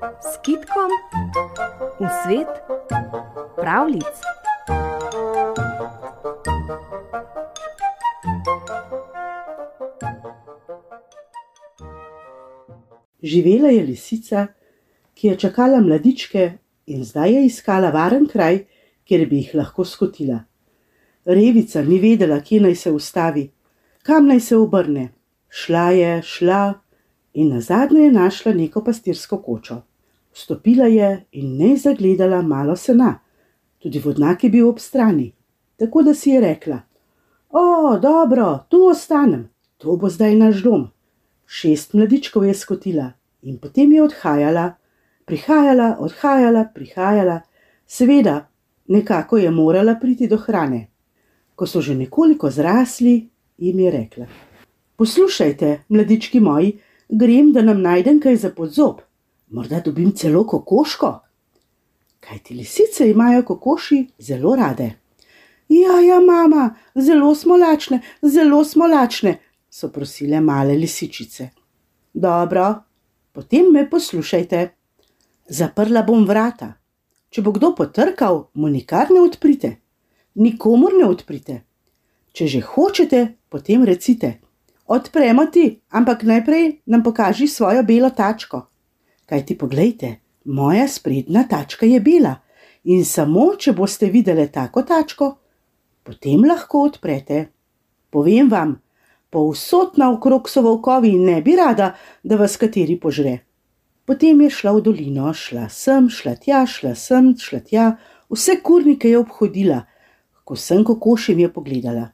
[0.00, 0.90] s kitkom
[2.00, 2.48] v svet
[3.56, 4.16] pravlic.
[13.22, 14.46] Živela je lisica,
[15.14, 16.52] ki je čakala mladičke
[16.86, 18.64] in zdaj je iskala varen kraj,
[19.04, 20.44] kjer bi jih lahko skotila.
[21.24, 23.50] Revica ni vedela, kje naj se ustavi,
[24.02, 25.10] kam naj se obrne.
[25.48, 26.80] Šla je, šla
[27.32, 29.89] in na zadnje je našla neko pastirsko kočo.
[30.32, 33.18] Vstopila je in ne zagledala malo sena,
[33.78, 35.32] tudi vodnak je bil ob strani,
[35.76, 36.80] tako da si je rekla:
[37.50, 39.48] O, dobro, tu ostanem,
[39.78, 40.88] to bo zdaj naš dom.
[41.46, 43.12] Šest mladičkov je skotila
[43.42, 44.74] in potem je odhajala,
[45.24, 47.40] prihajala, odhajala, prihajala,
[47.86, 48.46] seveda,
[48.86, 50.86] nekako je morala priti do hrane.
[51.54, 54.26] Ko so že nekoliko zrasli, jim je rekla:
[54.96, 59.00] Poslušajte, mladički moji, grem, da nam najdem kaj za podzob,
[59.50, 61.20] morda dobim celo kokoško.
[62.20, 64.92] Kaj ti lisice imajo kokoši zelo rade?
[65.68, 69.38] Ja, ja, mama, zelo smo lačne, zelo smo lačne,
[69.70, 71.48] so prosile male lisičice.
[72.12, 72.74] Dobro,
[73.32, 74.68] potem me poslušajte.
[75.48, 76.72] Zaprla bom vrata.
[77.30, 79.76] Če bo kdo potrkal, mu nikar ne odprite,
[80.34, 81.60] nikomor ne odprite.
[82.32, 84.40] Če že hočete, potem recite:
[84.86, 88.69] Odpremo ti, ampak najprej nam pokaži svojo belo tačko.
[89.30, 92.34] Kaj ti poglejte, moja sprednja tačka je bela
[92.84, 95.28] in samo, če boste videli tako tačko,
[96.02, 97.44] potem lahko odprete.
[98.10, 98.74] Povem vam,
[99.30, 101.92] povsod naokrog so volkovi in ne bi rada,
[102.22, 103.38] da vas kateri požre.
[104.04, 107.84] Potem je šla v dolino, šla sem, šla tja, šla sem, šla tja,
[108.32, 109.84] vse kurnike je obhodila,
[110.42, 112.08] ko sem kokošim je pogledala.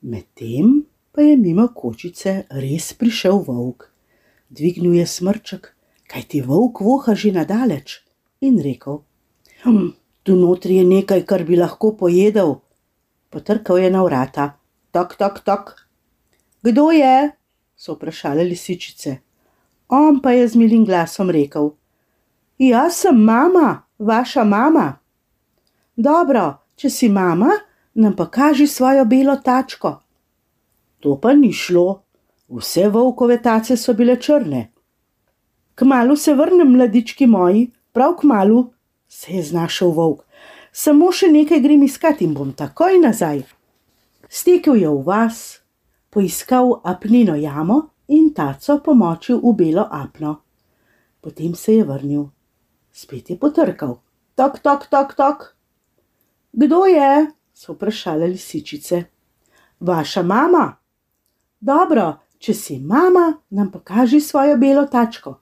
[0.00, 3.90] Medtem pa je mimo kočice res prišel volk.
[4.48, 5.74] Dvignil je smrček,
[6.08, 8.00] kaj ti volk voha že nadaleč,
[8.40, 9.02] in rekel:
[9.62, 9.92] hm,
[10.22, 12.58] Tu notri je nekaj, kar bi lahko pojedel.
[13.30, 14.58] Potrkal je na vrata,
[14.92, 15.74] tok, tok, tok.
[16.62, 17.30] Kdo je?
[17.76, 19.16] so vprašale lisičice.
[19.88, 21.70] On pa je z milim glasom rekel:
[22.58, 24.98] Jaz sem mama, vaša mama.
[25.96, 27.50] Dobro, če si mama,
[27.94, 30.00] nam pa kaži svojo belo tačko.
[31.00, 32.02] To pa ni šlo,
[32.48, 34.72] vse volkove tace so bile črne.
[35.78, 38.72] Kmalu se vrnem, mladički moji, prav kmalu,
[39.08, 40.24] se je znašel volk.
[40.72, 43.44] Samo še nekaj grem iskat in bom takoj nazaj.
[44.26, 45.62] Stekel je v vas,
[46.10, 47.78] poiskal apnino jamo
[48.10, 50.34] in taco pomočil v belo apno.
[51.20, 52.26] Potem se je vrnil.
[52.90, 54.00] Spet je potrkal.
[54.34, 55.48] Tok, tok, tok, tok.
[56.52, 57.30] Kdo je?
[57.54, 59.04] so vprašale lisičice.
[59.80, 60.74] Vaša mama.
[61.60, 65.38] Dobro, če si mama, nam pokaži svojo belo tačko.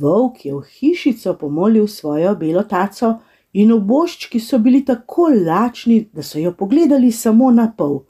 [0.00, 3.14] Volk je v hišico pomolil svojo belo taco
[3.52, 8.00] in oboščki so bili tako lačni, da so jo pogledali samo na pol.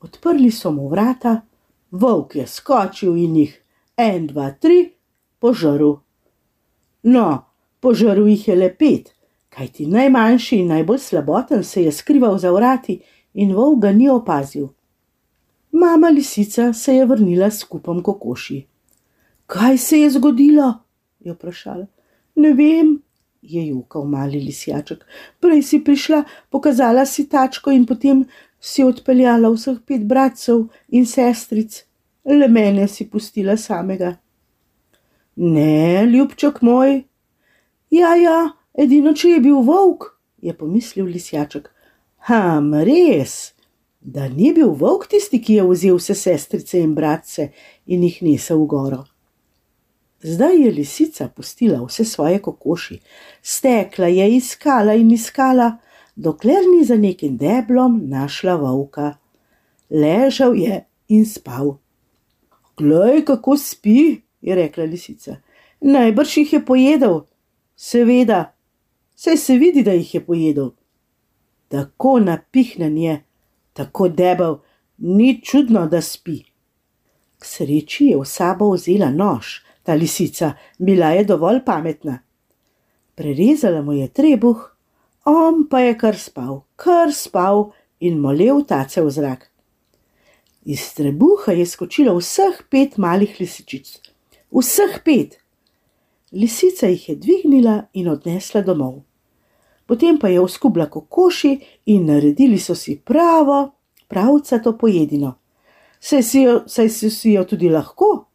[0.00, 1.40] Odprli so mu vrata,
[1.90, 3.58] volk je skočil in jih
[3.96, 4.94] en, dva, tri,
[5.38, 5.98] požrl.
[7.02, 7.26] No,
[7.80, 9.12] požrl jih je le pet,
[9.52, 13.02] kajti najmanjši in najbolj slaboten se je skrival za vrati
[13.34, 14.70] in volk ga ni opazil.
[15.72, 18.62] Mama lisica se je vrnila s kupom kokoši.
[19.46, 20.81] Kaj se je zgodilo?
[21.24, 21.86] Je vprašala.
[22.34, 22.96] Ne vem,
[23.42, 25.04] je jokal mali lisjaček.
[25.40, 28.24] Prej si prišla, pokazala si tačko in potem
[28.60, 31.82] si odpeljala vseh pet bratcev in sestric,
[32.24, 34.14] le mene si pustila samega.
[35.36, 37.02] Ne, ljubček moj.
[37.90, 41.68] Ja, ja, edino če je bil volk, je pomislil lisjaček.
[42.28, 43.54] Ham, res,
[44.00, 47.50] da ni bil volk tisti, ki je vzel vse sestrice in bratce
[47.86, 49.02] in jih nesel v goro.
[50.22, 52.98] Zdaj je lisica pustila vse svoje kokoši,
[53.42, 55.78] stekla je iskala in iskala,
[56.16, 59.14] dokler ni za nekim deblom našla volka.
[59.90, 61.76] Ležal je in spal.
[62.76, 65.36] Glej, kako spi, je rekla lisica.
[65.80, 67.20] Najbrž jih je pojedel.
[67.76, 68.54] Seveda,
[69.14, 70.70] saj se vidi, da jih je pojedel.
[71.68, 73.24] Tako napihnen je,
[73.72, 74.58] tako debel,
[74.98, 76.42] ni čudno, da spi.
[77.38, 82.18] K sreči je v sabo vzela nož, ta lisica, bila je dovolj pametna.
[83.14, 84.58] Prerezala mu je trebuh,
[85.24, 89.50] on pa je kar spal, kar spal in molel tace v zrak.
[90.64, 93.98] Iz trebuha je skočilo vseh pet malih lisičic,
[94.50, 95.38] vseh pet.
[96.32, 99.02] Lisica jih je dvignila in odnesla domov.
[99.86, 103.74] Potem pa je oskubla kokoši in naredili so si pravo,
[104.08, 105.34] pravcato pojedino.
[106.00, 108.31] Saj si jo, saj si jo tudi lahko.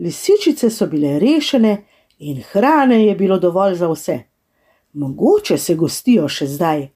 [0.00, 1.84] Lisičice so bile rešene
[2.18, 4.18] in hrane je bilo dovolj za vse.
[4.92, 6.88] Mogoče se gostijo še zdaj.